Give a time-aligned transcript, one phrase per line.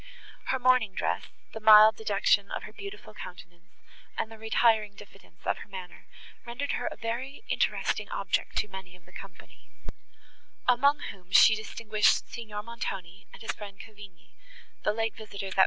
[0.45, 3.67] Her mourning dress, the mild dejection of her beautiful countenance,
[4.17, 6.07] and the retiring diffidence of her manner,
[6.43, 9.69] rendered her a very interesting object to many of the company;
[10.67, 14.31] among whom she distinguished Signor Montoni, and his friend Cavigni,
[14.83, 15.59] the late visitors at M.